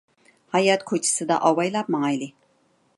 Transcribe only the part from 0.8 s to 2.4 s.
كوچىسىدا ئاۋايلاپ ماڭايلى!